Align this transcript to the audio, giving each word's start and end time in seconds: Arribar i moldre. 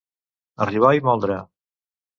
Arribar 0.67 0.95
i 1.01 1.05
moldre. 1.11 1.39